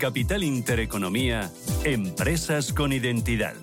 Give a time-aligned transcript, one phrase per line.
[0.00, 1.52] Capital Intereconomía,
[1.84, 3.54] Empresas con Identidad.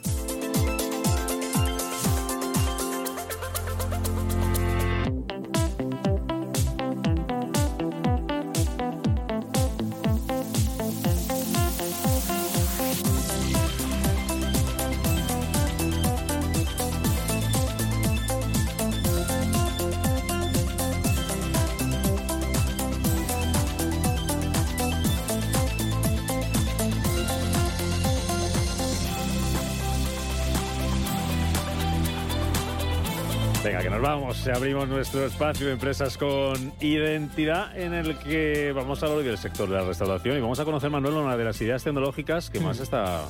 [34.07, 34.47] Vamos.
[34.47, 39.67] Abrimos nuestro espacio de empresas con identidad en el que vamos a hablar del sector
[39.67, 42.79] de la restauración y vamos a conocer, Manuel, una de las ideas tecnológicas que más
[42.79, 43.25] está,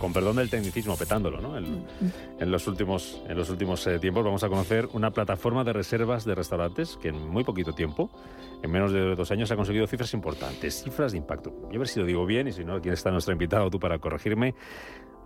[0.00, 1.58] con perdón del tecnicismo, petándolo, ¿no?
[1.58, 1.84] En,
[2.40, 6.24] en los últimos, en los últimos eh, tiempos vamos a conocer una plataforma de reservas
[6.24, 8.08] de restaurantes que en muy poquito tiempo,
[8.62, 11.52] en menos de dos años, ha conseguido cifras importantes, cifras de impacto.
[11.70, 13.78] Yo a ver si lo digo bien y si no, aquí está nuestro invitado, tú
[13.78, 14.54] para corregirme.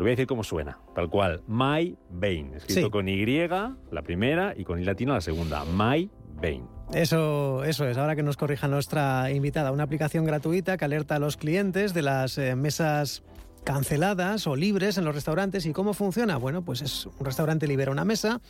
[0.00, 1.42] Lo voy a decir como suena, tal cual.
[1.46, 2.90] My Bain, escrito Sí.
[2.90, 5.62] con Y, la primera, y con I latino la segunda.
[5.66, 6.08] My
[6.40, 6.66] Bain.
[6.94, 11.18] Eso, eso es, ahora que nos corrija nuestra invitada, una aplicación gratuita que alerta a
[11.18, 13.22] los clientes de las eh, mesas
[13.62, 15.66] canceladas o libres en los restaurantes.
[15.66, 16.38] ¿Y cómo funciona?
[16.38, 18.40] Bueno, pues es un restaurante libera una mesa,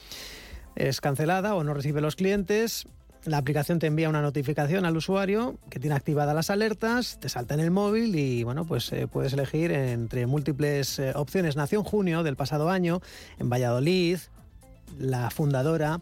[0.77, 2.87] es cancelada o no recibe los clientes.
[3.27, 7.53] La aplicación te envía una notificación al usuario que tiene activadas las alertas, te salta
[7.53, 11.55] en el móvil y bueno, pues eh, puedes elegir entre múltiples eh, opciones.
[11.55, 13.03] Nació en junio del pasado año
[13.39, 14.19] en Valladolid,
[14.99, 16.01] la fundadora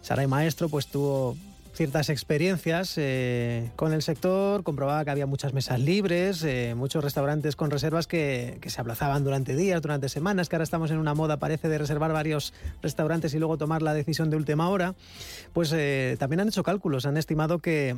[0.00, 1.36] Saray Maestro pues tuvo
[1.78, 7.54] ciertas experiencias eh, con el sector, comprobaba que había muchas mesas libres, eh, muchos restaurantes
[7.54, 11.14] con reservas que, que se aplazaban durante días, durante semanas, que ahora estamos en una
[11.14, 12.52] moda, parece, de reservar varios
[12.82, 14.96] restaurantes y luego tomar la decisión de última hora.
[15.52, 17.96] Pues eh, también han hecho cálculos, han estimado que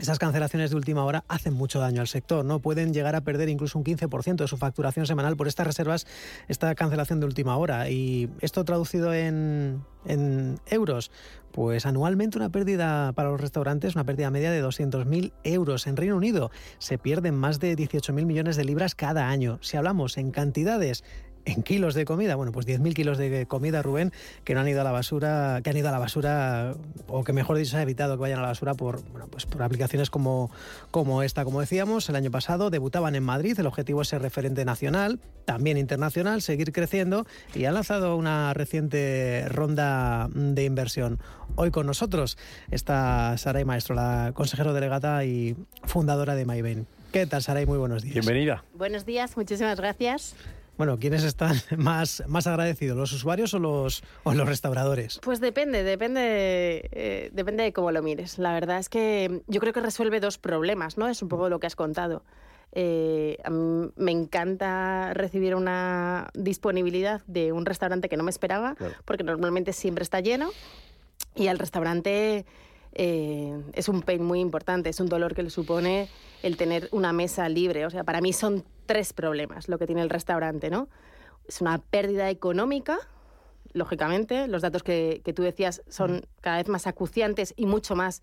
[0.00, 2.60] esas cancelaciones de última hora hacen mucho daño al sector, ¿no?
[2.60, 6.06] Pueden llegar a perder incluso un 15% de su facturación semanal por estas reservas,
[6.48, 7.90] esta cancelación de última hora.
[7.90, 11.10] Y esto traducido en, en euros,
[11.52, 15.86] pues anualmente una pérdida para los restaurantes, una pérdida media de 200.000 euros.
[15.86, 19.58] En Reino Unido se pierden más de 18.000 millones de libras cada año.
[19.60, 21.04] Si hablamos en cantidades,
[21.44, 24.12] en kilos de comida, bueno, pues 10.000 kilos de comida, Rubén,
[24.44, 26.74] que no han ido a la basura, que han ido a la basura,
[27.08, 29.46] o que mejor dicho se ha evitado que vayan a la basura por, bueno, pues
[29.46, 30.50] por aplicaciones como,
[30.90, 31.44] como esta.
[31.44, 35.76] Como decíamos, el año pasado debutaban en Madrid, el objetivo es ser referente nacional, también
[35.78, 41.18] internacional, seguir creciendo y han lanzado una reciente ronda de inversión.
[41.56, 42.38] Hoy con nosotros
[42.70, 46.86] está Saray Maestro, la consejero delegada y fundadora de MyBain.
[47.10, 47.66] ¿Qué tal, Saray?
[47.66, 48.14] Muy buenos días.
[48.14, 48.64] Bienvenida.
[48.72, 50.34] Buenos días, muchísimas gracias.
[50.78, 55.20] Bueno, ¿quiénes están más, más agradecidos, los usuarios o los, o los restauradores?
[55.22, 58.38] Pues depende, depende, eh, depende de cómo lo mires.
[58.38, 61.08] La verdad es que yo creo que resuelve dos problemas, ¿no?
[61.08, 62.24] Es un poco lo que has contado.
[62.74, 68.74] Eh, a mí me encanta recibir una disponibilidad de un restaurante que no me esperaba,
[68.76, 68.94] Claro.
[69.04, 70.48] porque normalmente siempre está lleno
[71.34, 72.46] y al restaurante
[72.94, 76.08] eh, es un pain muy importante, es un dolor que le supone
[76.42, 77.84] el tener una mesa libre.
[77.84, 80.88] O sea, para mí son tres problemas lo que tiene el restaurante, ¿no?
[81.46, 82.98] Es una pérdida económica,
[83.72, 88.22] lógicamente, los datos que, que tú decías son cada vez más acuciantes y mucho más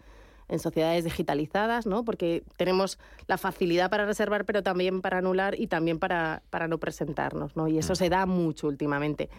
[0.50, 2.03] en sociedades digitalizadas, ¿no?
[2.03, 2.97] Porque tenemos
[3.28, 7.68] la facilidad para reservar, pero también para anular y también para, para no presentarnos, ¿no?
[7.68, 9.30] Y eso se da mucho últimamente.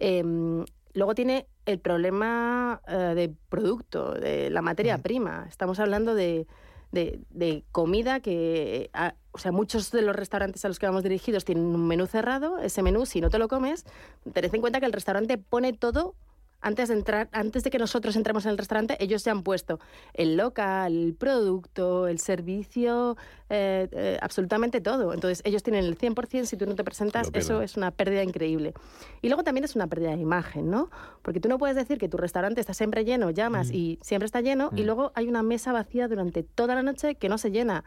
[0.00, 5.46] Em, luego tiene el problema eh, de producto, de la materia prima.
[5.48, 6.46] Estamos hablando de,
[6.92, 11.02] de- de comida que, ah, o sea, muchos de los restaurantes a los que vamos
[11.02, 12.58] dirigidos tienen un menú cerrado.
[12.58, 13.84] Ese menú, si no te lo comes,
[14.32, 16.14] tened en cuenta que el restaurante pone todo
[16.60, 19.78] antes de entrar, antes de que nosotros entremos en el restaurante, ellos ya han puesto
[20.14, 23.16] el local, el producto, el servicio,
[23.48, 25.14] eh, eh, absolutamente todo.
[25.14, 28.74] Entonces, ellos tienen el 100%, si tú no te presentas, eso es una pérdida increíble.
[29.22, 30.90] Y luego también es una pérdida de imagen, ¿no?
[31.22, 34.40] Porque tú no puedes decir que tu restaurante está siempre lleno, llamas y siempre está
[34.40, 37.84] lleno, y luego hay una mesa vacía durante toda la noche que no se llena.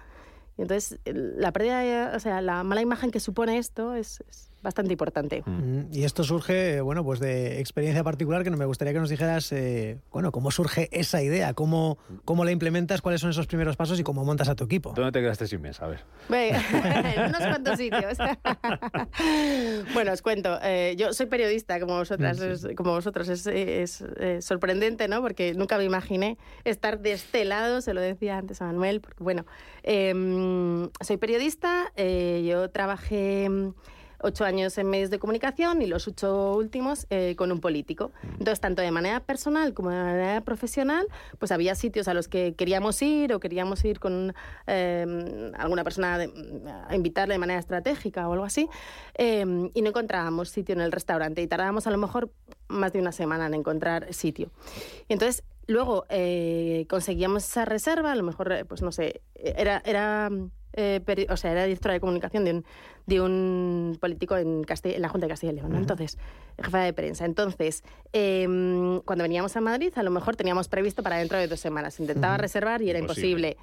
[0.57, 4.94] Y entonces, la pérdida, o sea, la mala imagen que supone esto es, es, bastante
[4.94, 5.44] importante.
[5.46, 9.10] Mm, Y esto surge, bueno, pues de experiencia particular que no me gustaría que nos
[9.10, 13.75] dijeras, eh, bueno, cómo surge esa idea, cómo, cómo la implementas, cuáles son esos primeros
[13.75, 14.94] pasos y cómo montas a tu equipo.
[14.96, 15.86] ¿Dónde te quedaste sin mesa?
[15.86, 16.04] A ver.
[16.31, 18.18] En unos cuantos sitios.
[19.94, 20.60] bueno, os cuento.
[20.63, 23.28] eh, yo soy periodista, como vosotras, es- como vosotros.
[23.30, 25.22] Es, es, eh, sorprendente, ¿no?
[25.22, 29.24] Porque nunca me imaginé estar de este lado, se lo decía antes a Manuel, porque
[29.24, 29.46] bueno,
[29.84, 33.74] em, soy periodista, eh, yo trabajé mm,
[34.23, 38.12] ocho años en medios de comunicación y los ocho últimos eh, con un político.
[38.33, 41.07] Entonces, tanto de manera personal como de manera profesional,
[41.39, 44.33] pues había sitios a los que queríamos ir o queríamos ir con
[44.68, 46.31] eh, alguna persona de-
[46.88, 48.69] a invitarle de manera estratégica o algo así,
[49.15, 52.31] eh, y no encontrábamos sitio en el restaurante y tardábamos a lo mejor
[52.67, 54.50] más de una semana en encontrar sitio.
[55.07, 59.81] Y entonces luego eh, conseguíamos esa reserva, a lo mejor, eh, pues no sé, era,
[59.85, 60.29] era,
[60.73, 62.65] eh, peri- o sea, era directora de comunicación de un,
[63.06, 65.77] de un político en, Castilla- en la Junta de Castilla y León, ¿no?
[65.77, 66.18] Entonces,
[66.62, 67.25] jefa de prensa.
[67.25, 67.83] Entonces,
[68.13, 72.00] em, cuando veníamos a Madrid, a lo mejor teníamos previsto para dentro de dos semanas.
[72.00, 73.50] Intentaba reservar y era Imposible.
[73.50, 73.57] imposible.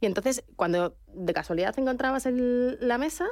[0.00, 3.26] Y entonces, cuando de casualidad encontrabas el- la mesa,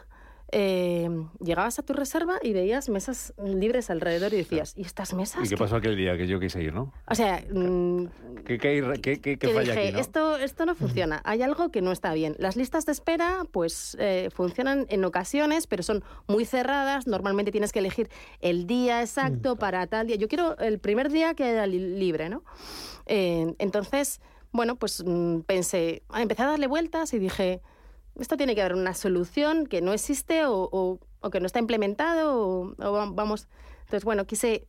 [0.53, 1.09] eh,
[1.41, 5.45] llegabas a tu reserva y veías mesas libres alrededor y decías, ¿y estas mesas?
[5.45, 6.93] ¿Y qué pasó aquel día que yo quise ir, no?
[7.09, 8.05] O sea, mm,
[8.45, 9.99] ¿Qué, qué, qué, qué- que falla dije, aquí, no?
[10.01, 12.37] esto, esto no funciona, hay algo que no está bien.
[12.39, 17.07] Las listas de espera, pues, eh, funcionan en ocasiones, pero son muy cerradas.
[17.07, 18.11] Normalmente tienes que elegir
[18.41, 20.17] el día exacto para tal día.
[20.17, 22.43] Yo quiero el primer día que haya li- libre, ¿no?
[23.07, 24.21] Eh, entonces,
[24.53, 27.63] bueno, pues mm, pensé, ah, empecé a darle vueltas y dije,
[28.19, 31.59] esto tiene que haber una solución que no existe o, o- o que no está
[31.59, 33.49] implementado o, o va- vamos.
[33.83, 34.67] Entonces, bueno, quise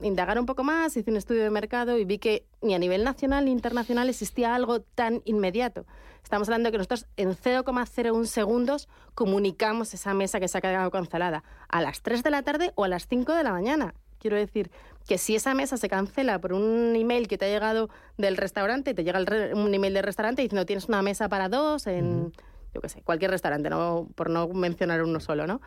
[0.00, 3.02] indagar un poco más, hice un estudio de mercado y vi que ni a nivel
[3.02, 5.86] nacional ni internacional existía algo tan inmediato.
[6.22, 10.90] Estamos hablando de que nosotros en 0,01 segundos comunicamos esa mesa que se ha quedado
[10.90, 13.94] cancelada a las 3 de la tarde o a las 5 de la mañana.
[14.18, 14.70] Quiero decir
[15.06, 17.88] que si esa mesa se cancela por un email que te ha llegado
[18.18, 19.20] del restaurante, te llega
[19.54, 22.32] un email del restaurante diciendo tienes una mesa para dos en,
[22.76, 25.60] yo qué sé, cualquier restaurante, no, por no mencionar uno solo, ¿no?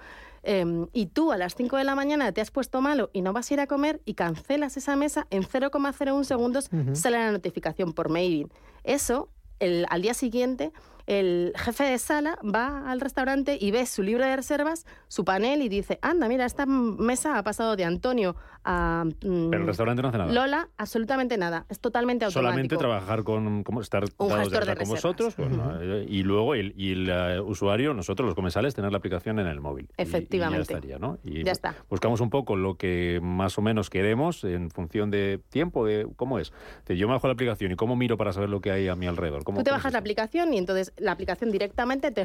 [0.44, 3.34] Em, y tú a las 5 de la mañana te has puesto malo y no
[3.34, 7.92] vas a ir a comer y cancelas esa mesa, en 0,01 segundos sale la notificación
[7.94, 8.50] por mailing.
[8.84, 9.30] Eso,
[9.60, 10.72] el- al día siguiente,
[11.08, 15.62] el jefe de sala va al restaurante y ve su libro de reservas, su panel
[15.64, 18.36] y dice, anda, mira, esta mesa ha pasado de Antonio
[18.72, 20.32] a mm, Pero el restaurante no hace nada.
[20.32, 21.66] Lola, absolutamente nada.
[21.70, 22.50] Es totalmente automático.
[22.52, 26.54] Solamente trabajar con, como estar Un gestor de alta con vosotros bueno, eh, y luego
[26.54, 29.90] el, y el eh, usuario, nosotros los comensales, tener la aplicación en el móvil.
[29.98, 30.62] Y- Efectivamente.
[30.62, 31.18] Y, ya estaría, ¿no?
[31.24, 31.74] Y Ya está.
[31.90, 36.38] Buscamos un poco lo que más o menos queremos en función de tiempo, de cómo
[36.38, 36.54] es.
[36.86, 38.96] De, yo me bajo la aplicación y cómo miro para saber lo que hay a
[38.96, 39.44] mi alrededor.
[39.44, 42.24] ¿Cómo, Tú te bajas la aplicación y entonces la aplicación directamente te,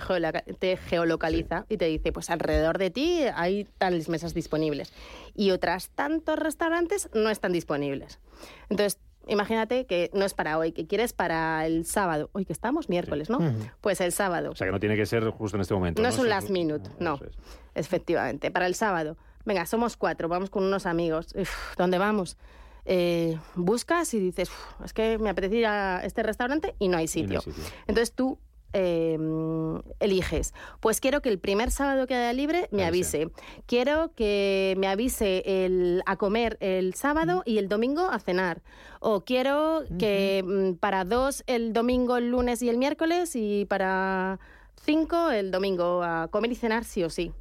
[0.59, 4.93] te geolocaliza y te dice, pues alrededor de ti hay tales mesas disponibles.
[5.35, 8.21] Y otras tantos restaurantes no están disponibles.
[8.69, 12.31] Entonces, imagínate que no es para hoy, que quieres para el sábado.
[12.33, 13.39] Hoy que estamos, miércoles, ¿no?
[13.81, 14.51] Pues el sábado.
[14.53, 16.01] O sea, que no tiene que ser justo en este momento.
[16.03, 17.15] No No, es un last minute, no.
[17.75, 17.87] Es.
[17.87, 19.17] Efectivamente, para el sábado.
[19.45, 21.35] Venga, somos cuatro, vamos con unos amigos.
[21.35, 22.37] Uf, ¿Dónde vamos?
[22.87, 26.97] Eh, buscas y dices, "Uf, es que me apetece ir a este restaurante y no
[26.99, 27.43] hay no sitio.
[27.87, 28.39] Entonces tú
[28.75, 29.17] eh,
[30.01, 33.31] eliges, pues quiero que el primer sábado que haya libre me avise.
[33.67, 38.63] Quiero que me avise el, a comer el sábado y el domingo a cenar.
[39.01, 44.39] O quiero que mm, para dos el domingo, el lunes y el miércoles y para
[44.85, 47.33] cinco el domingo a comer y cenar sí o sí.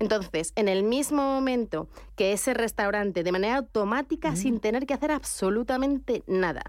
[0.00, 5.10] Entonces, en el mismo momento que ese restaurante, de manera automática, sin tener que hacer
[5.10, 6.62] absolutamente nada,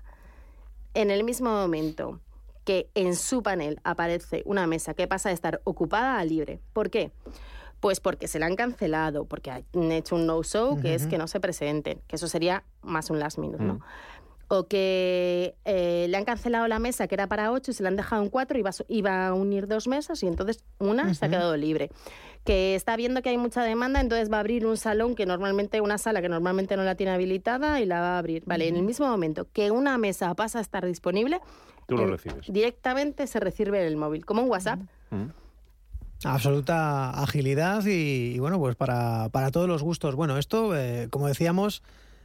[0.95, 2.19] en el mismo momento
[2.69, 6.59] que en su panel aparece una mesa que pasa de estar ocupada a libre.
[6.71, 7.11] ¿Por qué?
[7.79, 11.25] Pues porque se la han cancelado, porque han hecho un no-show, que es que no
[11.27, 13.79] se presenten, que eso sería más un last minute, ¿no?
[14.49, 17.89] O que eh, le han cancelado la mesa que era para ocho y se la
[17.89, 20.63] han dejado en cuatro y iba, a su- iba a unir dos mesas y entonces
[20.77, 21.89] una se ha quedado libre.
[22.43, 25.81] Que está viendo que hay mucha demanda, entonces va a abrir un salón que normalmente,
[25.81, 28.43] una sala que normalmente no la tiene habilitada y la va a abrir.
[28.45, 31.39] Vale, en el mismo momento que una mesa pasa a estar disponible,
[31.89, 32.45] Tú lo recibes.
[32.47, 34.79] Directamente se recibe en el móvil, como un WhatsApp.
[35.09, 35.25] Mm.
[36.23, 40.15] Absoluta agilidad y, y, bueno, pues para, para todos los gustos.
[40.15, 41.81] Bueno, esto, eh, como decíamos,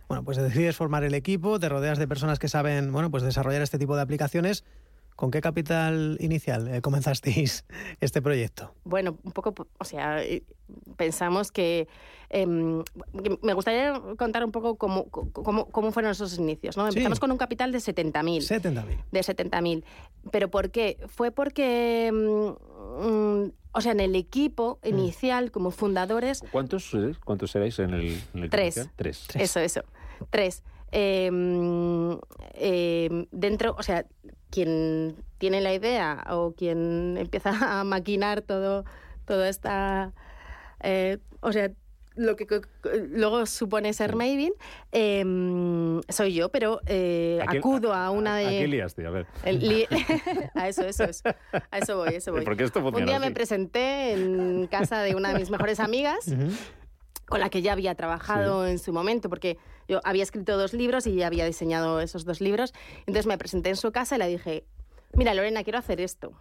[0.08, 3.62] bueno, pues decides formar el equipo, te rodeas de personas que saben, bueno, pues desarrollar
[3.62, 4.64] este tipo de aplicaciones.
[5.16, 7.64] ¿Con qué capital inicial eh, comenzasteis
[8.00, 8.74] este proyecto?
[8.84, 10.42] Bueno, un poco, o sea, eh,
[10.96, 11.86] pensamos que,
[12.30, 12.82] em,
[13.22, 16.76] que me gustaría contar un poco cómo, cómo, cómo fueron esos inicios.
[16.76, 16.88] ¿no?
[16.88, 17.20] Empezamos Sí.
[17.20, 18.42] con un capital de 70.000.
[18.42, 18.98] 70.000.
[19.12, 19.84] De 70.000.
[20.32, 20.98] ¿Pero por qué?
[21.06, 24.88] Fue porque, mm, mm, o sea, en el equipo Mm.
[24.88, 26.90] inicial, como fundadores, ¿Cuántos?
[27.24, 28.76] ¿Cuántos erais en el, en el Tres.
[28.76, 28.92] inicial?
[28.96, 29.26] Tres.
[29.36, 29.82] Eso, eso.
[30.30, 30.64] Tres.
[30.96, 31.28] Eh,
[32.54, 34.06] eh, dentro, o sea,
[34.54, 38.84] quien tiene la idea o quien empieza a maquinar todo,
[39.26, 40.12] toda esta,
[40.80, 41.70] eh, o sea,
[42.16, 42.46] lo que
[43.10, 44.52] luego supone ser Maven,
[44.92, 48.68] eh, soy yo, pero eh, ¿A qué- acudo a una ¿A qué de...
[48.68, 49.04] liaste?
[49.04, 49.26] A ver.
[49.44, 49.88] el li-
[50.54, 51.28] a eso, eso, eso.
[51.72, 52.44] A eso voy, a eso voy.
[52.44, 56.32] Porque esto Un día me presenté en casa de una de mis mejores amigas
[57.26, 61.06] con la que ya había trabajado en su momento, porque yo había escrito dos libros
[61.06, 62.72] y ya había diseñado esos dos libros.
[63.00, 64.64] Entonces me presenté en su casa y le dije,
[65.14, 66.32] mira Lorena, quiero hacer esto.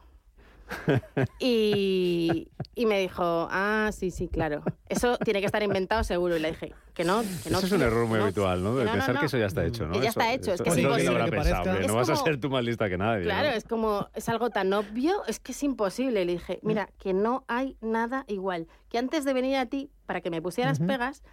[1.39, 4.63] y, y me dijo, ah, sí, sí, claro.
[4.89, 6.36] Eso tiene que estar inventado seguro.
[6.38, 7.58] Y le dije, que no, que no.
[7.58, 8.75] Eso es un error muy no, habitual, ¿no?
[8.75, 9.20] De no, pensar no.
[9.20, 9.93] que eso ya está hecho, ¿no?
[9.93, 11.25] Que ya está hecho, es que es ¿quién lo imposible.
[11.25, 11.88] Que pensado?
[11.88, 13.24] no vas a ser tú más lista que nadie.
[13.24, 13.55] Claro, ¿no?
[13.55, 16.25] es como, es algo tan obvio, es que es imposible.
[16.25, 18.67] Le dije, mira, que no hay nada igual.
[18.89, 21.24] Que antes de venir a ti, para que me pusieras pegas,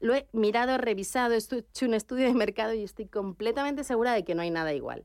[0.00, 4.24] lo he mirado, revisado, he hecho un estudio de mercado y estoy completamente segura de
[4.24, 5.04] que no hay nada igual.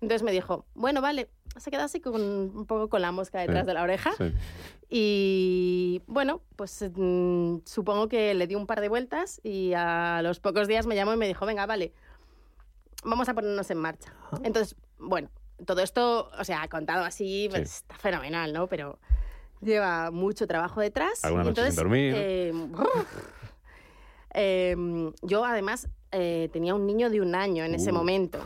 [0.00, 3.62] Entonces me dijo, bueno, vale, se quedó así con, un poco con la mosca detrás
[3.64, 4.10] Sí, de la oreja.
[4.16, 4.32] sí.
[4.88, 10.40] Y bueno, pues mm, supongo que le di un par de vueltas y a los
[10.40, 11.92] pocos días me llamó y me dijo, venga, vale,
[13.04, 14.12] vamos a ponernos en marcha.
[14.42, 15.28] Entonces, bueno,
[15.66, 17.76] todo esto, o sea, contado así, pues, Sí.
[17.84, 18.66] está fenomenal, ¿no?
[18.66, 18.98] Pero
[19.60, 21.22] lleva mucho trabajo detrás.
[21.24, 22.14] Alguna y noche sin dormir.
[22.16, 22.52] eh,
[24.34, 28.38] eh, yo además eh, tenía un niño de un año en ese momento.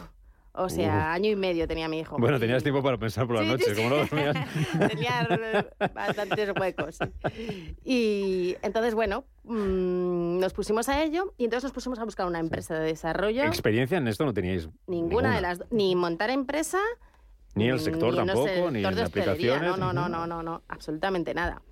[0.57, 2.17] O sea, año y medio tenía mi hijo.
[2.17, 4.11] Bueno, tenías tiempo para pensar por la Sí, noche, sí, como no sí.
[4.11, 4.37] dormías.
[4.89, 6.99] Tenía bastantes huecos.
[7.85, 12.39] Y entonces, bueno, mm, nos pusimos a ello y entonces nos pusimos a buscar una
[12.39, 13.43] empresa de desarrollo.
[13.45, 16.79] Experiencia en esto no teníais Ninguna, de las Ni montar empresa.
[17.57, 19.33] Ni el sector ni en tampoco, ni sector en de hostelería.
[19.33, 19.79] aplicaciones.
[19.79, 21.63] No, no, no, no, no, no, absolutamente nada.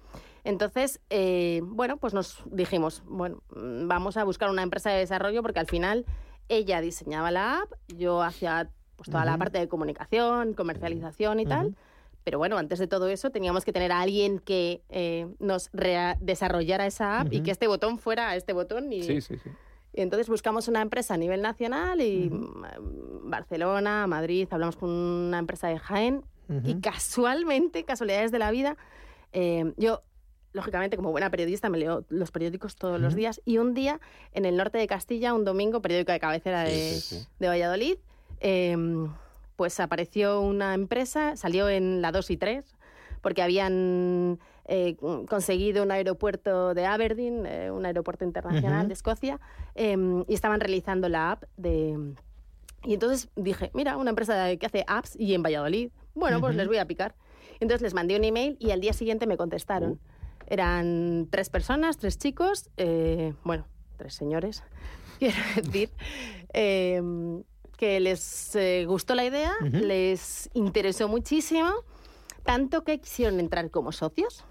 [0.44, 5.40] Entonces, eh, bueno, pues nos dijimos, bueno, mm, vamos a buscar una empresa de desarrollo
[5.42, 6.04] porque al final
[6.48, 11.76] ella diseñaba la app, yo hacía pues toda la parte de comunicación, comercialización y tal.
[12.24, 15.70] Pero bueno, antes de todo eso teníamos que tener a alguien que eh, nos
[16.20, 18.92] desarrollara esa app y que este botón fuera este botón.
[18.92, 19.50] Y, Sí, sí, sí.
[19.92, 25.38] y entonces buscamos una empresa a nivel nacional y mm, Barcelona, Madrid, hablamos con una
[25.38, 26.24] empresa de Jaén
[26.64, 28.76] y casualmente, casualidades de la vida,
[29.32, 30.02] eh, yo,
[30.52, 34.00] lógicamente, como buena periodista, me leo los periódicos todos los días y un día
[34.32, 37.26] en el norte de Castilla, un domingo, periódico de cabecera Sí, de, sí, sí.
[37.38, 37.96] de Valladolid,
[38.40, 38.76] eh,
[39.56, 42.64] pues apareció una empresa, salió en la 2 y 3,
[43.20, 44.96] porque habían eh,
[45.28, 49.40] conseguido un aeropuerto de Aberdeen, eh, un aeropuerto internacional de Escocia,
[49.74, 49.96] eh,
[50.28, 52.14] y estaban realizando la app de...
[52.84, 56.66] Y entonces dije, mira, una empresa que hace apps y en Valladolid, bueno, pues les
[56.66, 57.14] voy a picar.
[57.60, 60.00] Entonces les mandé un email y al día siguiente me contestaron.
[60.52, 63.64] Eran tres personas, tres chicos, eh, bueno,
[63.96, 64.62] tres señores,
[65.18, 65.88] quiero decir,
[66.52, 67.00] eh,
[67.78, 71.70] que les eh, gustó la idea, les interesó muchísimo,
[72.42, 74.44] tanto que quisieron entrar como socios.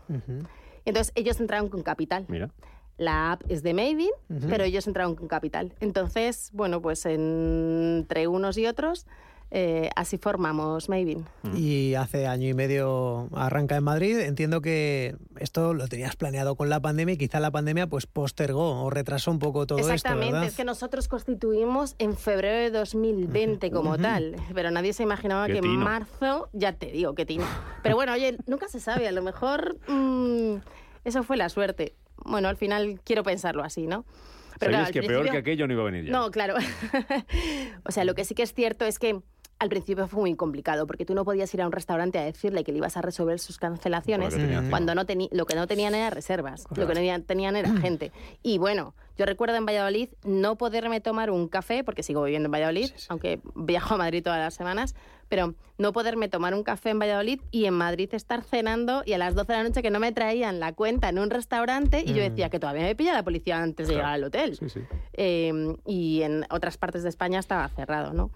[0.85, 2.25] Entonces ellos entraron con capital.
[2.29, 2.49] Mira.
[2.97, 4.09] La app es de Maven,
[4.49, 5.75] pero ellos entraron con capital.
[5.81, 9.05] Entonces, bueno, pues entre unos y otros,
[9.53, 11.25] eh, así formamos Maven.
[11.53, 14.17] Y hace año y medio arranca en Madrid.
[14.19, 18.81] Entiendo que esto lo tenías planeado con la pandemia y quizá la pandemia pues postergó
[18.81, 23.71] o retrasó un poco todo esto, Exactamente, es que nosotros constituimos en febrero de 2020
[23.71, 27.45] como tal, pero nadie se imaginaba Qué que en marzo, ya te digo, que tino.
[27.83, 30.55] Pero bueno, oye, nunca se sabe, a lo mejor mm,
[31.03, 31.95] eso fue la suerte.
[32.23, 34.05] Bueno, al final quiero pensarlo así, ¿no?
[34.59, 36.11] Sabíais al que peor que aquello no iba a venir ya.
[36.11, 36.55] No, claro.
[37.83, 39.21] o sea, lo que sí que es cierto es que
[39.61, 42.63] al principio fue muy complicado porque tú no podías ir a un restaurante a decirle
[42.63, 44.33] que le ibas a resolver sus cancelaciones
[44.69, 48.11] cuando no teni- lo que no tenían era reservas, lo que no tenían era gente.
[48.41, 52.51] Y bueno, yo recuerdo en Valladolid no poderme tomar un café, porque sigo viviendo en
[52.51, 54.95] Valladolid, aunque viajo a Madrid todas las semanas,
[55.29, 59.17] pero no poderme tomar un café en Valladolid y en Madrid estar cenando y a
[59.17, 62.13] las 12 de la noche que no me traían la cuenta en un restaurante y
[62.13, 64.57] yo decía que todavía me pilla la policía antes de llegar al hotel.
[64.57, 64.81] Sí.
[65.13, 68.31] Eh, y en otras partes de España estaba cerrado, ¿no?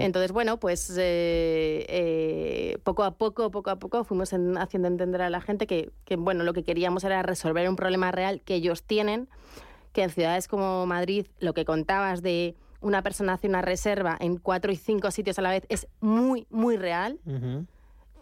[0.00, 5.22] Entonces, bueno, pues eh, eh, poco a poco, poco a poco fuimos en- haciendo entender
[5.22, 8.54] a la gente que, que, bueno, lo que queríamos era resolver un problema real que
[8.56, 9.28] ellos tienen,
[9.94, 14.36] que en ciudades como Madrid, lo que contabas de una persona hace una reserva en
[14.36, 17.18] cuatro y cinco sitios a la vez es muy, muy real.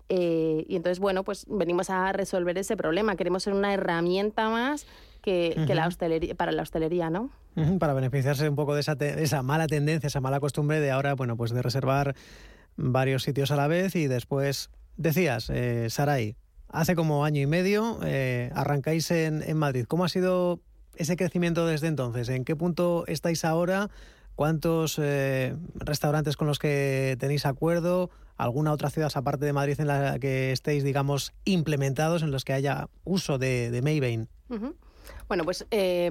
[0.09, 3.17] Eh, y entonces, bueno, pues venimos a resolver ese problema.
[3.17, 4.87] Queremos ser una herramienta más
[5.23, 7.31] que, que la hostelería, para la hostelería, ¿no?
[7.79, 11.15] Para beneficiarse un poco de esa, te- esa mala tendencia, esa mala costumbre de ahora,
[11.15, 12.15] bueno, pues de reservar
[12.77, 16.37] varios sitios a la vez y después, decías, eh, Saray,
[16.69, 19.87] hace como año y medio eh, arrancáis en, en Madrid.
[19.89, 20.61] ¿Cómo ha sido
[20.97, 22.29] ese crecimiento desde entonces?
[22.29, 23.91] ¿En qué punto estáis ahora?
[24.35, 28.11] ¿Cuántos eh, restaurantes con los que tenéis acuerdo?
[28.37, 32.55] ¿Alguna otra ciudad aparte de Madrid en la que estéis, digamos, implementados, en los que
[32.55, 34.29] haya uso de, de Maybain?
[34.49, 34.75] Ujú.
[35.29, 36.11] Bueno, pues eh,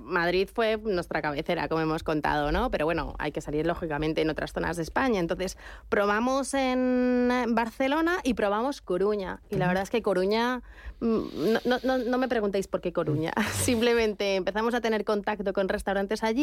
[0.00, 2.70] Madrid fue nuestra cabecera, como hemos contado, ¿no?
[2.70, 5.20] Pero bueno, hay que salir lógicamente en otras zonas de España.
[5.20, 5.56] Entonces,
[5.88, 9.40] probamos en Barcelona y probamos Coruña.
[9.50, 10.62] Y la verdad es que Coruña,
[11.00, 13.32] mm, no, no- no- no me preguntéis por qué Coruña.
[13.52, 16.42] Simplemente empezamos a tener contacto con restaurantes allí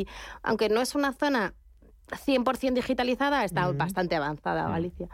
[0.00, 0.08] y
[0.42, 1.54] aunque no es una zona
[2.10, 5.08] 100% digitalizada, está bastante avanzada Galicia.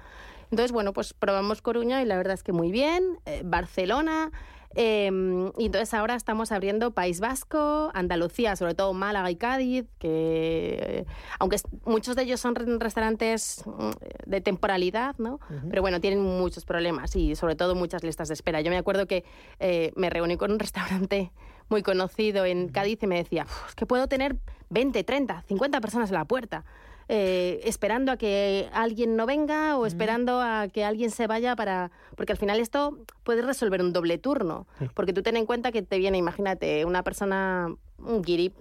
[0.51, 3.19] Entonces, bueno, pues probamos Coruña y la verdad es que muy bien.
[3.27, 4.31] Eh, Barcelona.
[4.75, 5.11] Eh,
[5.59, 11.07] y entonces ahora estamos abriendo País Vasco, Andalucía, sobre todo Málaga y Cádiz, que
[11.39, 13.91] aunque muchos de ellos son re- restaurantes mm,
[14.27, 15.41] de temporalidad, ¿no?
[15.71, 18.61] Pero bueno, tienen muchos problemas y sobre todo muchas listas de espera.
[18.61, 19.25] Yo me acuerdo que
[19.61, 21.33] eh, me reuní con un restaurante
[21.69, 24.37] muy conocido en Cádiz y me decía, "Uf, es que puedo tener
[24.71, 26.65] 20, 30, 50 personas en la puerta.
[27.09, 31.91] Eh, esperando a que alguien no venga o esperando a que alguien se vaya para...
[32.17, 34.67] Porque al final esto puedes resolver un doble turno.
[34.95, 38.53] Porque tú ten en cuenta que te viene, imagínate, una persona, un guiri,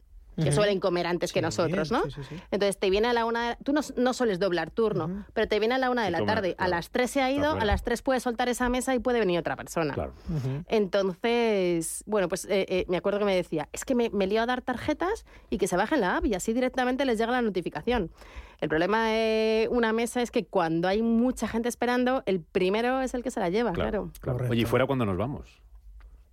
[0.43, 2.03] que suelen comer antes que nosotros, ¿no?
[2.05, 2.35] sí, sí, sí.
[2.51, 5.75] Entonces te viene a la una, tú no, no sueles doblar turno, pero te viene
[5.75, 6.55] a la una de la tarde.
[6.55, 6.65] claro.
[6.65, 9.19] A las tres se ha ido, a las tres puede soltar esa mesa y puede
[9.19, 9.93] venir otra persona.
[9.93, 10.13] Claro.
[10.67, 14.41] Entonces, bueno, pues eh, eh, me acuerdo que me decía, es que me, me lío
[14.41, 17.41] a dar tarjetas y que se bajen la app y así directamente les llega la
[17.41, 18.11] notificación.
[18.59, 23.13] El problema de una mesa es que cuando hay mucha gente esperando, el primero es
[23.13, 24.11] el que se la lleva, claro.
[24.19, 24.45] claro.
[24.49, 25.61] Oye, ¿y fuera cuando nos vamos?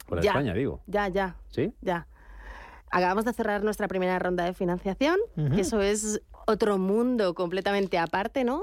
[0.06, 0.32] Fuera de Ya.
[0.32, 0.82] España, digo.
[0.86, 1.72] Ya, ya, ¿Sí?
[1.80, 2.06] ya.
[2.90, 5.54] Acabamos de cerrar nuestra primera ronda de financiación, Ujú.
[5.54, 8.62] que eso es otro mundo completamente aparte, ¿no?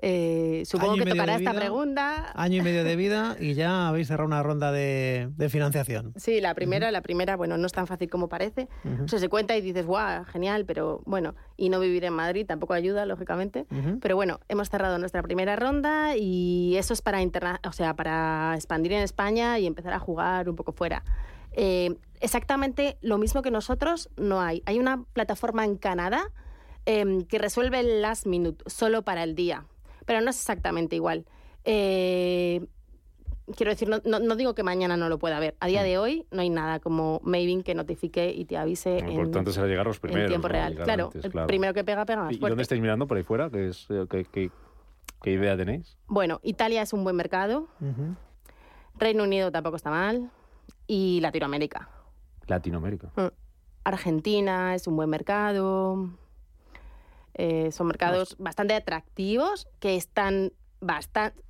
[0.00, 2.30] Eh, supongo Año que tocará esta pregunta.
[2.34, 6.12] Año y medio de vida y ya habéis cerrado una ronda de, de financiación.
[6.16, 8.68] Sí, la primera, la primera, bueno, no es tan fácil como parece.
[9.04, 12.46] O sea, se cuenta y dices, guau, genial, pero bueno, y no vivir en Madrid
[12.46, 13.66] tampoco ayuda, lógicamente.
[13.72, 13.98] Ujú.
[14.00, 18.52] Pero bueno, hemos cerrado nuestra primera ronda y eso es para interna o sea, para
[18.54, 21.02] expandir en España y empezar a jugar un poco fuera.
[21.60, 24.62] Eh, exactamente lo mismo que nosotros no hay.
[24.64, 26.30] Hay una plataforma en Canadá
[26.86, 29.64] em, que resuelve el last minute, solo para el día,
[30.06, 31.26] pero no es exactamente igual.
[31.64, 32.64] Eh,
[33.56, 35.56] quiero decir, no, no- no digo que mañana no lo pueda haber.
[35.60, 39.06] A día de hoy no hay nada como Maven que notifique y te avise Lo
[39.06, 40.28] en, importante será llegar los en primeros.
[40.28, 40.52] tiempo ¿no?
[40.52, 40.74] real.
[40.76, 41.46] Claro, antes, el claro.
[41.48, 42.52] primero que pega, pega más ¿Y fuerte.
[42.52, 43.50] dónde estáis mirando por ahí fuera?
[43.50, 44.50] ¿Qué, es, eh, qué, qué-
[45.22, 45.98] qué idea tenéis?
[46.06, 48.14] Bueno, Italia es un buen mercado, Ujú.
[48.96, 50.30] Reino Unido tampoco está mal
[50.86, 51.88] y Latinoamérica.
[52.46, 53.10] Latinoamérica.
[53.16, 53.28] Mm.
[53.84, 56.10] Argentina es un buen mercado.
[57.34, 61.40] Eh, son mercados bastante atractivos que están bastante...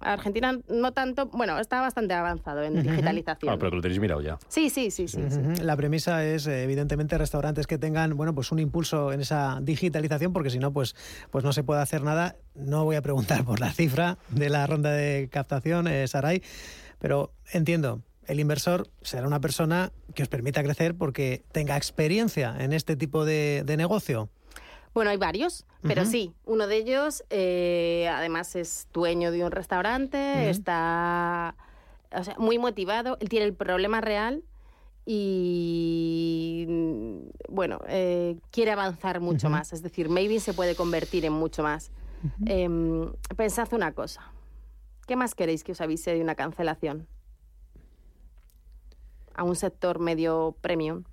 [0.00, 3.52] Argentina no tanto, bueno, está bastante avanzado en digitalización.
[3.52, 4.38] Ah, pero que lo tenéis mirado ya.
[4.48, 5.18] Sí, sí, sí, sí.
[5.62, 10.50] La premisa es, evidentemente, restaurantes que tengan, bueno, pues un impulso en esa digitalización, porque
[10.50, 10.94] si no, pues,
[11.30, 12.36] pues no se puede hacer nada.
[12.54, 16.42] No voy a preguntar por la cifra de la ronda de captación, eh, Saray,
[16.98, 18.02] pero entiendo.
[18.26, 23.24] El inversor será una persona que os permita crecer porque tenga experiencia en este tipo
[23.24, 24.28] de, de negocio.
[24.92, 30.50] Bueno, hay varios, pero sí, uno de ellos eh, además es dueño de un restaurante,
[30.50, 31.54] está
[32.12, 34.42] o sea, muy motivado, él tiene el problema real
[35.06, 41.32] y mm, bueno, eh, quiere avanzar mucho más, es decir, maybe se puede convertir en
[41.32, 41.92] mucho más.
[42.44, 44.32] Em, pensad una cosa,
[45.06, 47.06] ¿qué más queréis que os avise de una cancelación?
[49.40, 51.04] A un sector medio premium.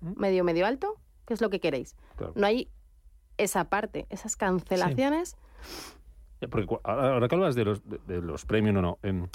[0.00, 1.96] Medio, medio alto, ¿qué es lo que queréis?
[2.16, 2.34] Claro.
[2.36, 2.68] No hay
[3.38, 5.38] esa parte, esas cancelaciones.
[6.50, 9.28] Porque ahora que hablas de los, de, de los premium o no, em, eh,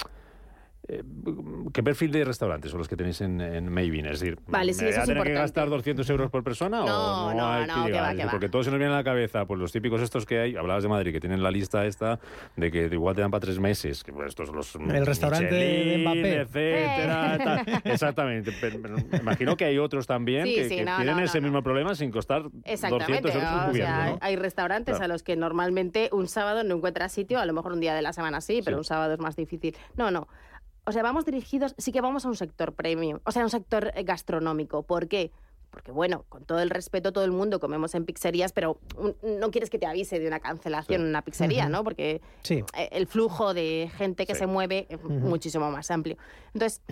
[1.72, 4.06] ¿qué perfil de restaurantes son los que tenéis en, en Maven?
[4.06, 6.42] Es decir, Vale, sí, ¿me eso voy a es tener que gastar 200 euros por
[6.42, 8.02] persona No, o no, no, hay no, que que llegar?
[8.02, 8.50] va, Es decir, que Porque va.
[8.50, 10.88] todos se nos viene a la cabeza, pues los típicos estos que hay, hablabas de
[10.88, 12.18] Madrid, que tienen la lista esta
[12.56, 15.54] de que igual te dan para tres meses, que pues, estos son los El restaurante
[15.54, 16.40] de Mbappé.
[16.40, 17.82] etcétera, tal.
[17.92, 18.52] Exactamente.
[18.60, 21.22] Pero- pero me imagino que hay otros también Sí, que, sí, que no, tienen no,
[21.22, 23.22] ese no, mismo problema sin costar Exactamente.
[23.22, 24.18] 200 euros por sea, ¿no?
[24.20, 25.04] hay restaurantes Claro.
[25.04, 28.02] a los que normalmente un sábado no encuentras sitio, a lo mejor un día de
[28.02, 28.78] la semana sí, pero Sí.
[28.80, 29.76] un sábado es más difícil.
[29.96, 30.26] No, no.
[30.84, 33.50] O sea, vamos dirigidos, sí que vamos a un sector premium, o sea, a un
[33.50, 34.82] sector eh, gastronómico.
[34.82, 35.30] ¿Por qué?
[35.70, 38.78] porque bueno, con todo el respeto, todo el mundo comemos en pizzerías, pero
[39.22, 41.02] no quieres que te avise de una cancelación Sí.
[41.02, 41.70] en una pizzería.
[41.70, 41.82] ¿no?
[41.82, 42.62] Porque Sí.
[42.76, 44.40] eh, el flujo de gente que Sí.
[44.40, 46.18] se mueve es muchísimo más amplio.
[46.52, 46.82] Entonces,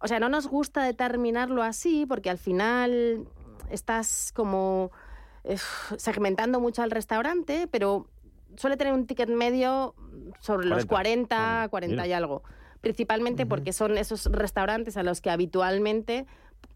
[0.00, 3.26] o sea, no nos gusta determinarlo así porque al final
[3.70, 4.90] estás como
[5.44, 5.56] eh,
[5.96, 8.06] segmentando mucho al restaurante, pero
[8.56, 9.94] suele tener un ticket medio
[10.40, 10.88] sobre los 40.
[10.88, 12.42] 40, Ah, 40 y algo.
[12.80, 16.26] Principalmente porque son esos restaurantes a los que habitualmente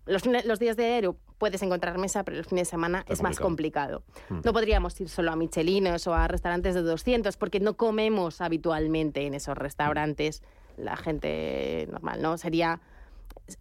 [0.06, 3.22] los, los días de aero puedes encontrar mesa, pero los fines de semana Está es
[3.22, 4.02] más complicado.
[4.28, 4.40] Mm.
[4.44, 9.26] No podríamos ir solo a Michelinos o a restaurantes de 200 porque no comemos habitualmente
[9.26, 10.42] en esos restaurantes
[10.76, 12.36] la gente normal, ¿no?
[12.38, 12.80] Sería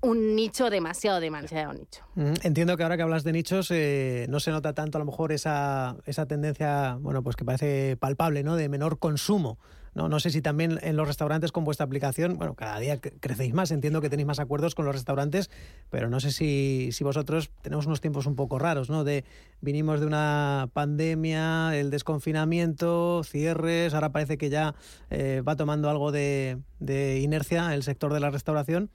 [0.01, 2.03] un nicho demasiado, demasiado nicho.
[2.15, 5.05] Mm, Entiendo que ahora que hablas de nichos eh, no se nota tanto a lo
[5.05, 8.55] mejor esa, esa tendencia, bueno, pues que parece palpable, ¿no?
[8.55, 9.57] De menor consumo.
[9.95, 13.13] No, no sé si también en los restaurantes con vuestra aplicación, bueno, cada día cre-
[13.19, 15.49] crecéis más, entiendo que tenéis más acuerdos con los restaurantes,
[15.89, 19.03] pero no sé si, si vosotros tenemos unos tiempos un poco raros, ¿no?
[19.03, 19.25] De
[19.61, 24.75] vinimos de una pandemia, el desconfinamiento, cierres, ahora parece que ya
[25.09, 28.89] eh, va tomando algo de, de inercia el sector de la restauración.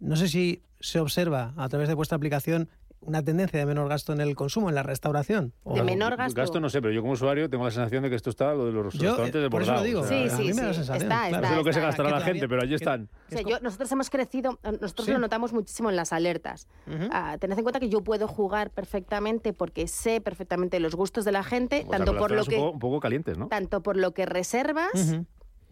[0.00, 2.68] No sé si se observa a través de vuestra aplicación
[3.04, 5.52] una tendencia de menor gasto en el consumo, en la restauración.
[5.64, 6.60] O- De menor gasto.
[6.60, 8.72] no sé, pero yo como usuario tengo la sensación de que esto está lo de
[8.72, 10.00] los Yo, restaurantes eh, por eso lo digo.
[10.00, 11.30] o sea, Sí, a sí, me da Está.
[11.40, 13.08] No sé lo que se gastará que la gente, pero allí que- están.
[13.28, 15.12] O sea, Es yo- nosotros hemos crecido, eh, nosotros Sí.
[15.12, 16.68] lo notamos muchísimo en las alertas.
[17.10, 21.32] Ah, tened en cuenta que yo puedo jugar perfectamente porque sé perfectamente los gustos de
[21.32, 23.48] la gente, O tanto por lo un que poco, un poco calientes, ¿no?
[23.48, 24.90] tanto por lo que reservas.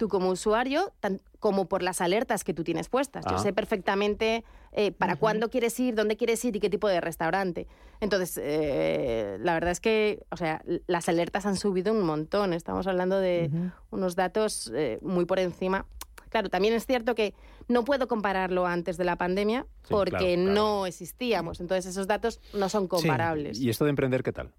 [0.00, 3.22] Tú como usuario, tan- como por las alertas que tú tienes puestas.
[3.30, 7.02] Yo sé perfectamente eh, para cuándo quieres ir, dónde quieres ir y qué tipo de
[7.02, 7.66] restaurante.
[8.00, 12.54] Entonces, eh, la verdad es que, o sea, las alertas han subido un montón.
[12.54, 13.50] Estamos hablando de
[13.90, 15.84] unos datos eh, muy por encima.
[16.30, 17.34] Claro, también es cierto que
[17.68, 20.54] no puedo compararlo antes de la pandemia Sí, porque claro, claro.
[20.54, 21.60] no existíamos.
[21.60, 23.58] Entonces, esos datos no son comparables.
[23.60, 24.50] ¿Y esto de emprender qué tal?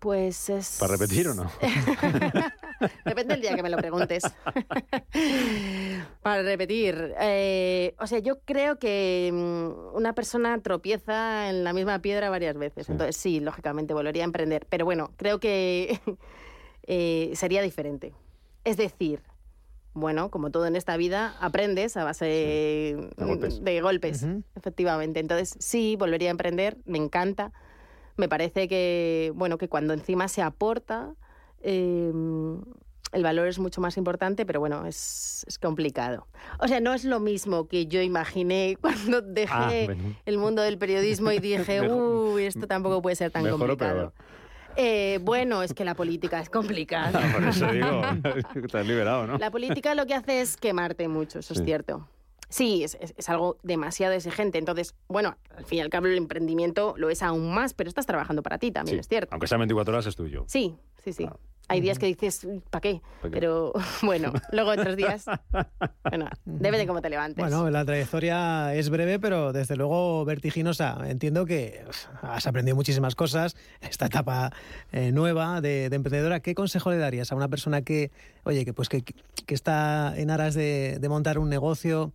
[0.00, 0.78] Pues es...
[0.80, 1.50] ¿Para repetir o no?
[3.04, 4.24] Depende del día que me lo preguntes.
[6.22, 7.14] Para repetir.
[7.20, 12.56] eh, o sea, yo creo que mm, una persona tropieza en la misma piedra varias
[12.56, 12.86] veces.
[12.86, 12.92] Sí.
[12.92, 14.66] Entonces, sí, lógicamente volvería a emprender.
[14.70, 16.00] Pero bueno, creo que
[16.86, 18.14] eh, sería diferente.
[18.64, 19.22] Es decir,
[19.92, 23.62] bueno, como todo en esta vida, aprendes a base De golpes.
[23.62, 24.44] de golpes, Ujú.
[24.56, 25.20] efectivamente.
[25.20, 27.52] Entonces, sí, volvería a emprender, me encanta.
[28.20, 31.14] Me parece que, bueno, que cuando encima se aporta,
[31.62, 32.12] eh,
[33.12, 36.26] el valor es mucho más importante, pero bueno, es, es complicado.
[36.58, 40.14] O sea, no es lo mismo que yo imaginé cuando dejé Ah, bueno.
[40.26, 44.12] el mundo del periodismo y dije, uy, esto tampoco puede ser tan mejor complicado.
[44.76, 47.20] Eh, bueno, es que la política es complicada.
[47.32, 48.02] Por eso digo,
[48.62, 49.38] estás liberado, ¿no?
[49.38, 51.60] La política lo que hace es quemarte mucho, eso Sí.
[51.60, 52.06] es cierto.
[52.50, 54.58] Sí, es, es- es algo demasiado exigente.
[54.58, 58.04] Entonces, bueno, al fin y al cabo el emprendimiento lo es aún más, pero estás
[58.06, 59.28] trabajando para ti también, Sí, es cierto.
[59.32, 60.44] Aunque sea 24 horas es tuyo.
[60.48, 61.24] Sí, sí, sí.
[61.26, 61.36] Ah.
[61.68, 63.00] Hay días que dices, ¿para qué?
[63.22, 63.30] ¿Pa qué?
[63.30, 65.24] Pero bueno, luego otros días,
[66.10, 67.40] bueno, depende de cómo te levantes.
[67.44, 70.98] Bueno, la trayectoria es breve, pero desde luego vertiginosa.
[71.08, 71.84] Entiendo que
[72.22, 74.52] has aprendido muchísimas cosas en esta etapa
[74.90, 76.40] eh, nueva de, de emprendedora.
[76.40, 78.10] ¿Qué consejo le darías a una persona que,
[78.42, 82.12] oye, que pues que, que está en aras de, de montar un negocio?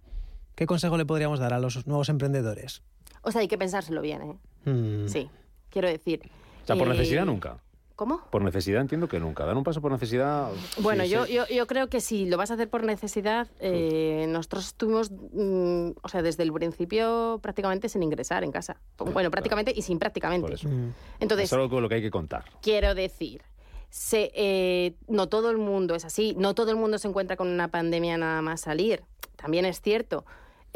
[0.56, 2.82] ¿Qué consejo le podríamos dar a los nuevos emprendedores?
[3.22, 4.70] O sea, hay que pensárselo bien, ¿eh?
[4.70, 5.30] Mm, Sí,
[5.70, 6.22] quiero decir.
[6.64, 7.58] O sea, por eh, necesidad nunca.
[7.96, 8.20] ¿Cómo?
[8.30, 9.46] Por necesidad entiendo que nunca.
[9.46, 10.50] Dar un paso por necesidad.
[10.80, 11.34] Bueno, sí, yo, sí.
[11.34, 15.92] yo, yo creo que si lo vas a hacer por necesidad, eh, nosotros estuvimos, mm,
[16.02, 18.82] o sea, desde el principio prácticamente sin ingresar en casa.
[18.98, 19.32] Bueno, claro.
[19.32, 20.42] prácticamente y sin prácticamente.
[20.48, 20.68] Por eso.
[20.68, 22.44] mm, Entonces, es algo con lo que hay que contar.
[22.62, 23.44] quiero decir,
[23.90, 27.48] se, eh, no todo el mundo es así, no todo el mundo se encuentra con
[27.48, 29.04] una pandemia nada más salir.
[29.38, 30.26] También es cierto.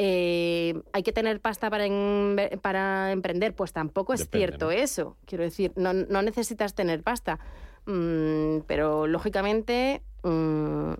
[0.01, 3.53] Eh, ¿Hay que tener pasta para, en- para emprender?
[3.53, 4.71] Pues tampoco es Depende, cierto ¿no?
[4.71, 5.17] eso.
[5.25, 7.37] Quiero decir, no, no necesitas tener pasta.
[7.85, 10.93] Mm, pero lógicamente mm,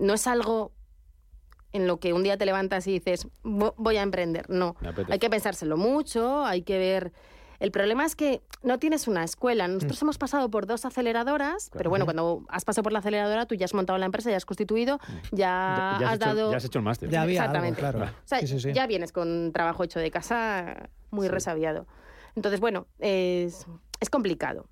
[0.00, 0.72] no es algo
[1.72, 4.50] en lo que un día te levantas y dices, "Vo- voy a emprender.
[4.50, 4.76] No,
[5.08, 7.12] hay que pensárselo mucho, hay que ver...
[7.60, 9.68] El problema es que no tienes una escuela.
[9.68, 13.54] Nosotros hemos pasado por dos aceleradoras, pero bueno, cuando has pasado por la aceleradora, tú
[13.54, 14.98] ya has montado la empresa, ya has constituido,
[15.32, 16.50] ya, Ya, ya has, has hecho, dado...
[16.50, 17.10] ya has hecho el máster.
[17.10, 17.80] Ya había algo, Exactamente.
[17.80, 17.98] claro.
[18.04, 18.72] O sea, Sí, sí, sí.
[18.72, 21.86] ya vienes con trabajo hecho de casa muy resabiado.
[22.34, 23.66] Entonces, bueno, es,
[24.00, 24.68] es complicado.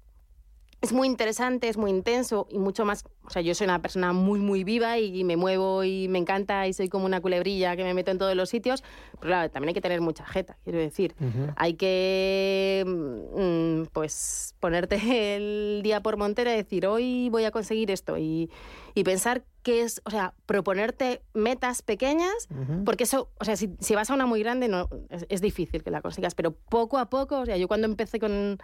[0.84, 3.06] Es muy interesante, es muy intenso y mucho más.
[3.24, 6.66] O sea, yo soy una persona muy, muy viva y me muevo y me encanta
[6.66, 8.84] y soy como una culebrilla que me meto en todos los sitios.
[9.12, 11.14] Pero claro, también hay que tener mucha jeta, quiero decir.
[11.56, 14.96] Hay que, mm, pues, ponerte
[15.36, 18.50] el día por montera y decir, hoy voy a conseguir esto y,
[18.92, 22.46] y pensar qué es, o sea, proponerte metas pequeñas,
[22.84, 25.82] porque eso, o sea, si, si, vas a una muy grande no es, es, difícil
[25.82, 28.58] que la consigas, pero poco a poco, o sea, yo cuando empecé con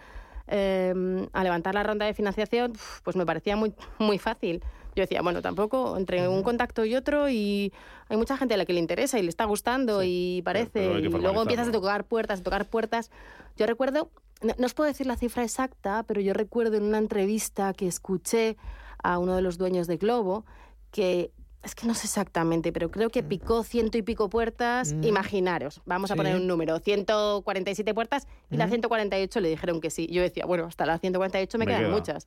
[0.50, 2.72] eh, a levantar la ronda de financiación,
[3.04, 4.62] pues me parecía muy, muy fácil.
[4.96, 7.72] Yo decía, bueno, tampoco entre un contacto y otro y
[8.08, 11.08] hay mucha gente a la que le interesa y le está gustando y parece, y
[11.08, 13.10] luego empiezas a tocar puertas, a tocar puertas.
[13.56, 14.10] Yo recuerdo,
[14.42, 17.86] no, no os puedo decir la cifra exacta, pero yo recuerdo en una entrevista que
[17.86, 18.56] escuché
[19.02, 20.44] a uno de los dueños de Globo
[20.90, 21.30] que
[21.62, 24.94] es que no sé exactamente, pero creo que picó ciento y pico puertas.
[24.94, 25.04] Mm.
[25.04, 30.06] Imaginaros, vamos a poner un número, 147 puertas y la 148 le dijeron que sí.
[30.10, 32.26] Yo decía, bueno, hasta la 148 me, quedan muchas.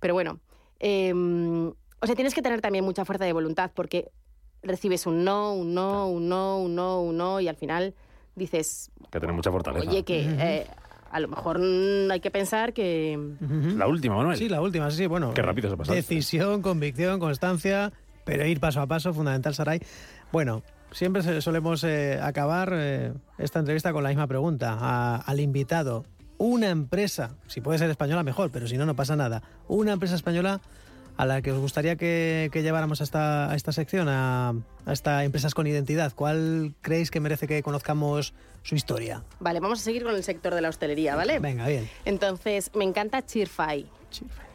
[0.00, 0.40] Pero bueno,
[0.80, 4.10] em, o sea, tienes que tener también mucha fuerza de voluntad porque
[4.62, 7.94] recibes un no, un no, un no, un no, un no y al final
[8.34, 8.90] dices...
[9.12, 9.88] Que tener mucha fortaleza.
[9.88, 10.20] Oye, que...
[10.38, 10.66] Eh,
[11.12, 11.60] a lo mejor
[12.10, 13.16] hay que pensar que...
[13.76, 14.36] La última, Manuel.
[14.36, 15.32] Sí, la última, sí, bueno.
[15.32, 15.94] Qué rápido se pasa.
[15.94, 17.92] Decisión, convicción, constancia
[18.24, 19.80] pero ir paso a paso, fundamental, Saray.
[20.32, 26.04] Bueno, siempre solemos eh, acabar eh, esta entrevista con la misma pregunta al invitado.
[26.38, 29.42] Una empresa, si puede ser española mejor, pero si no, no pasa nada.
[29.68, 30.60] Una empresa española
[31.16, 34.50] a la que os gustaría que, lleváramos a esta, a esta sección, a,
[34.84, 36.12] a esta Empresas con Identidad.
[36.14, 39.22] ¿Cuál creéis que merece que conozcamos su historia?
[39.38, 41.38] Vale, vamos a seguir con el sector de la hostelería, ¿vale?
[41.38, 41.88] Venga, bien.
[42.04, 43.86] Entonces, me encanta Cheerfy.
[44.10, 44.53] Cheerfy.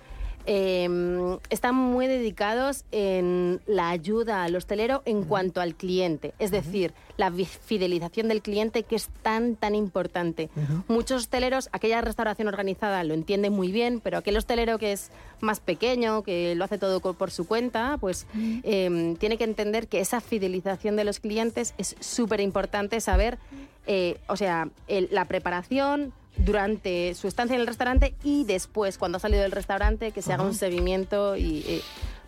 [0.51, 6.91] Em, están muy dedicados en la ayuda al hostelero en cuanto al cliente, es decir,
[7.17, 10.49] la fidelización del cliente que es tan, tan importante.
[10.88, 15.59] Muchos hosteleros, aquella restauración organizada lo entiende muy bien, pero aquel hostelero que es más
[15.59, 18.25] pequeño, que lo hace todo por su cuenta, pues
[18.63, 23.38] em, tiene que entender que esa fidelización de los clientes es súper importante saber,
[23.85, 26.12] eh, o sea, la preparación,
[26.45, 30.34] durante su estancia en el restaurante y después, cuando ha salido del restaurante, que se
[30.34, 31.82] haga un seguimiento y,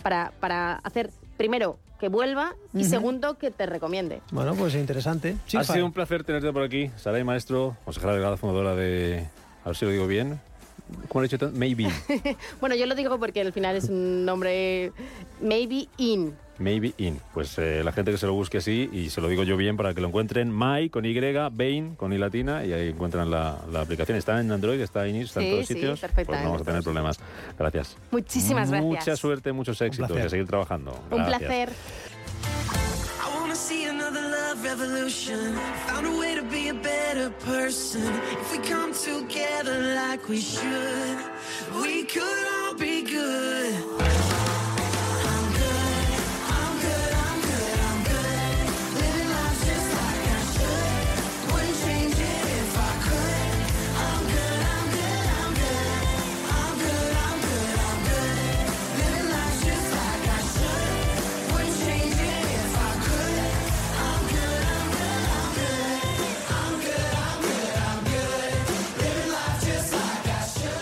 [0.04, 4.22] para, para hacer, primero, que vuelva y segundo, que te recomiende.
[4.32, 5.36] Bueno, pues interesante.
[5.56, 6.90] ha sido un placer tenerte por aquí.
[6.98, 9.28] Saray Maestro, consejera delegada fundadora de,
[9.64, 10.40] a ver si lo digo bien,
[11.08, 11.52] ¿Cómo lo he dicho?
[11.54, 11.88] Maybe.
[12.60, 14.92] bueno, yo lo digo porque al final es un nombre
[15.42, 16.36] Maybe In.
[16.62, 17.20] Maybe In.
[17.34, 19.78] Pues eh, la gente que se lo busque así, y se lo digo yo bien
[19.78, 21.20] para que lo encuentren, My con Y,
[21.52, 24.18] Bain con I latina, y ahí encuentran la, aplicación.
[24.18, 26.00] Está en Android, está en está en todos sí, sitios.
[26.00, 27.20] Pues no vamos a tener problemas.
[27.58, 27.98] Gracias.
[28.12, 28.90] Muchísimas gracias.
[28.90, 30.98] Mucha suerte, muchos éxitos y a seguir trabajando.
[31.10, 31.70] Un placer.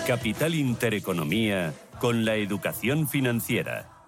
[0.10, 3.98] Capital Intereconomía con la educación financiera.